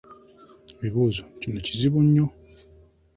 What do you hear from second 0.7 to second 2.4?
Ebibuuzo kino kizibu nnyo.